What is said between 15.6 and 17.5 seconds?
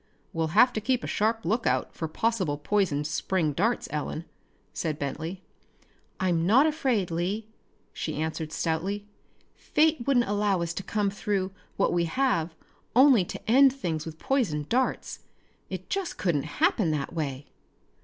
It just couldn't happen that way!"